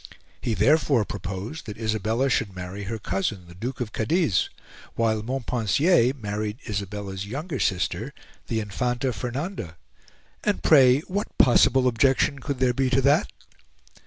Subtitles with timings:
[0.41, 4.49] He therefore proposed that Isabella should marry her cousin, the Duke of Cadiz,
[4.95, 8.11] while Montpensier married Isabella's younger sister,
[8.47, 9.77] the Infanta Fernanda;
[10.43, 13.29] and pray, what possible objection could there be to that?